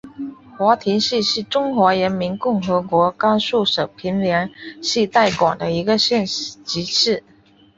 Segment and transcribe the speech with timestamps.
[0.57, 4.49] 华亭市是中华人民共和国甘肃省平凉
[4.81, 7.23] 市代管的一个县级市。